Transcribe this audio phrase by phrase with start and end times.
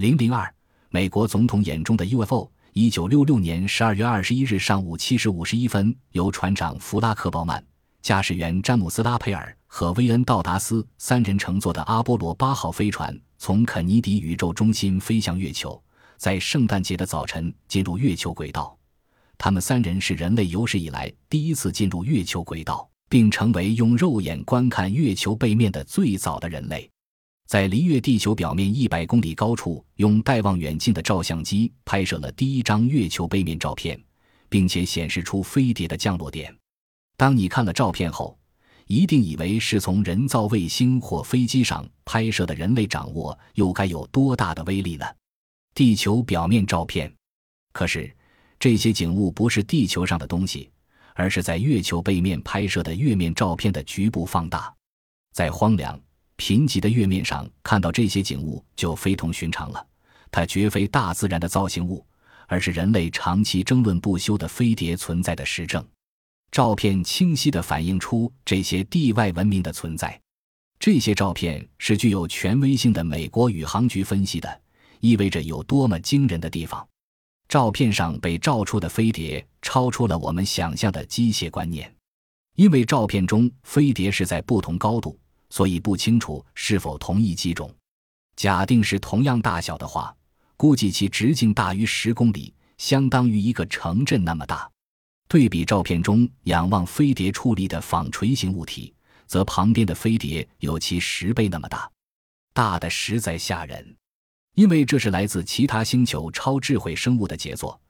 [0.00, 0.50] 零零二，
[0.88, 2.50] 美国总统眼中的 UFO。
[2.72, 7.62] 一九六六年十二月二十一日上午七时五十一分，由船长弗拉克鲍曼、
[8.00, 15.78] 驾驶员詹姆斯拉佩尔和威恩道达斯三人乘坐的阿波罗八号飞船从肯尼迪宇宙中心飞向月球，
[16.16, 18.74] 在圣诞节的早晨进入月球轨道。
[19.36, 26.90] 他们三人是人类有史以来第一次进入月球轨道，并成为用肉眼观看月球背面的最早的人类。
[27.50, 34.00] 在离月地球表面一百公里高处，用带望远镜的照相机拍摄了第一张月球背面照片，
[34.48, 36.56] 并且显示出飞碟的降落点。
[37.16, 38.38] 当你看了照片后，
[38.86, 45.04] 一定以为是从人造卫星或飞机上拍摄的人类掌握又该有多大的威力呢？
[45.74, 47.12] 地球表面照片，
[47.72, 48.16] 可是
[48.60, 50.70] 这些景物不是地球上的东西，
[51.16, 54.72] 而是在月球背面拍摄的月面照片的局部放大，
[55.32, 56.00] 在荒凉。
[56.40, 59.86] 贫瘠的月面上看到这些景物就非同寻常了，
[60.30, 62.02] 它绝非大自然的造型物，
[62.46, 65.86] 而是人类长期争论不休的飞碟存在的实证。
[66.50, 70.18] 照片清晰地反映出这些地外文明的存在。
[70.78, 74.60] 这些照片是具有权威性的美国宇航局分析的，
[75.00, 76.88] 意味着有多么惊人的地方。
[77.48, 81.94] 照片上被照出的飞碟超出了我们想象的机械观念，
[82.56, 85.19] 因为照片中飞碟是在不同高度。
[85.50, 87.70] 所以不清楚是否同一机种。
[88.36, 90.16] 假定是同样大小的话，
[90.56, 94.70] 估计其直径大于十公里，相当于一个城镇那么大。
[95.28, 98.94] 对比照片中仰望飞碟矗立的纺锤形物体，
[99.26, 101.90] 则旁边的飞碟有其十倍那么大，
[102.52, 103.96] 大的实在吓人。
[104.54, 107.80] 因为这是来自其他星球超智慧生物的杰作，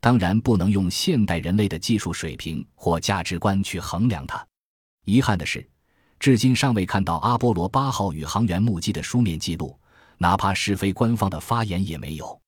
[0.00, 4.44] 当然不能用现代人类的技术水平或价值观去衡量它。
[5.04, 5.68] 遗憾的是。
[6.18, 9.78] 至今尚未看到阿波罗八号宇航员目击的书面记录，
[10.16, 12.40] 哪怕是非官方的发言也没有。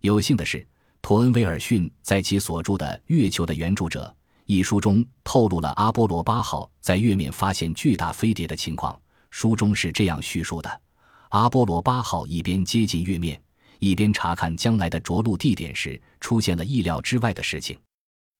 [0.00, 0.66] 有幸的是，
[1.02, 4.06] 托恩·威尔逊在其所著的《月球的原著者》
[4.46, 8.98] 一书中透露了阿波罗八号在月面发现巨大飞碟的情况。
[9.30, 10.80] 书中是这样叙述的：
[11.28, 13.40] 阿波罗八号一边接近月面，
[13.78, 17.78] 一边查看将来的着陆地点时，出现了意料之外的事情。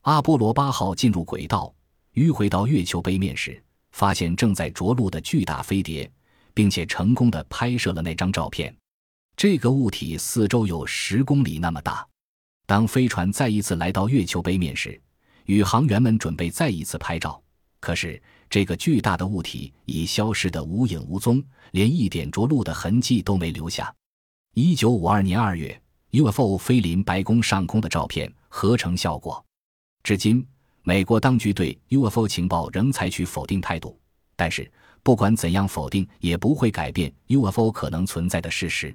[0.00, 1.72] 阿波罗八号进入轨道，
[2.14, 3.62] 迂回到月球背面时。
[3.92, 6.10] 发现正在着陆的巨大飞碟，
[6.54, 8.74] 并且成功的拍摄了那张照片。
[9.36, 12.06] 这个物体四周有十公里那么大。
[12.66, 15.00] 当飞船再一次来到月球背面时，
[15.46, 17.42] 宇航员们准备再一次拍照。
[17.80, 21.42] 可是，这个巨大的物体已消失得无影无踪，
[21.72, 23.92] 连一点着陆的痕迹都没留下。
[24.54, 25.80] 一九五二年二月
[26.10, 29.42] ，UFO 飞临白宫上空的照片合成效果，
[30.02, 30.46] 至今。
[30.82, 33.98] 美国当局对 UFO 情报仍采取否定态度，
[34.34, 34.70] 但是
[35.02, 38.94] 不管怎样否定，也不会改变 UFO 可能存在的事实。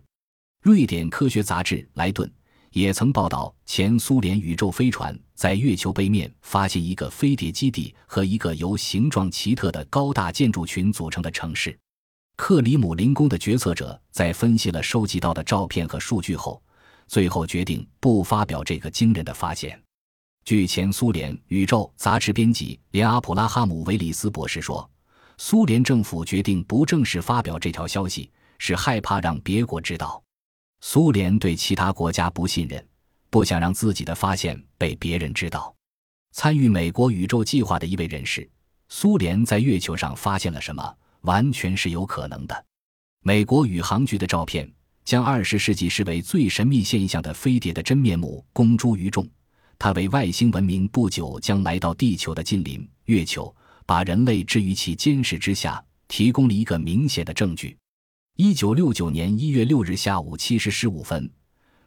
[0.64, 2.28] 瑞典科学杂志《莱顿》
[2.72, 11.78] 也曾报道，前苏联宇宙飞船在月球背面发现一个飞碟基地和一个由形状奇特的高大建筑群组成的城市。
[12.36, 16.62] 克里姆林宫的决策者在分析了收集到的照片和数据后，
[17.08, 19.80] 最后决定不发表这个惊人的发现。
[20.46, 24.88] 据前苏联宇宙杂志编辑连阿普拉哈姆维里斯博士说，
[25.40, 28.30] 苏联政府决定不正式发表这条消息，
[28.60, 30.22] 是害怕让别国知道。
[30.82, 32.88] 苏联对其他国家不信任，
[33.32, 35.76] 不想让自己的发现被别人知道。
[36.32, 38.48] 参与美国宇宙计划的一位人士，
[38.88, 42.66] 苏联在月球上发现了什么，完全是有可能的。
[43.24, 44.72] 美国宇航局的照片
[45.04, 49.28] 将二十世纪视为最神秘现象的飞碟的真面目公诸于众。
[49.78, 53.54] 它为外星文明不久将来到地球的近邻月球，
[53.86, 57.78] 把人类置于其监视之下，提供了一个明显的证据。
[58.38, 61.30] 一九六九年一月六日下午七时十五分，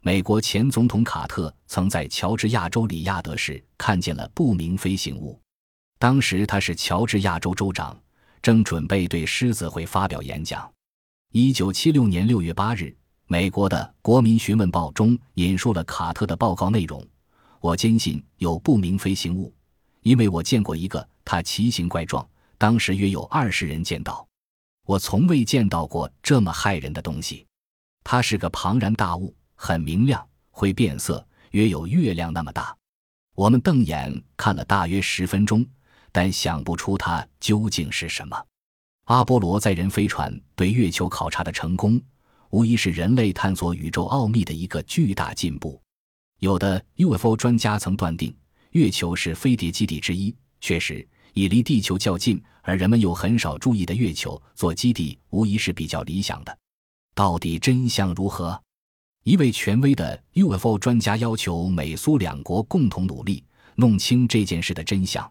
[0.00, 5.38] 美国前总统卡特曾在乔治亚州里亚德市看见了不明飞行物。
[5.98, 7.98] 当时他是乔治亚州州长，
[8.40, 10.70] 正准备对狮子会发表演讲。
[11.32, 12.96] 一九七六年六月八日，
[13.26, 17.04] 美国的《国民询问报》中引述了卡特的报告内容。
[17.60, 19.52] 我坚信有不明飞行物，
[20.02, 22.26] 因为我见过一个，它奇形怪状，
[22.56, 24.26] 当时约有二十人见到。
[24.86, 27.46] 我从未见到过这么骇人的东西。
[28.04, 32.74] 它是个庞然大物，很明亮，会变色，约有月亮那么大。
[33.34, 35.66] 我们瞪眼看了大约十分钟，
[36.10, 38.46] 但想不出它究竟是什么。
[39.04, 42.00] 阿波罗载人飞船对月球考察的成功，
[42.50, 45.80] 无疑是人类探索宇宙奥秘的一个巨大进步。
[46.40, 48.32] 有的 UFO 专家曾断定，
[48.70, 50.32] 月球是飞碟基地之一。
[50.60, 56.58] 确实，以离地球较近而人们又很少注意的月球做基地，无疑是比较理想的。
[57.12, 58.60] 到底真相如何？
[59.24, 63.42] 一位权威的 UFO 专家要求美苏两国共同努力，
[63.74, 65.28] 弄清这件事的真相。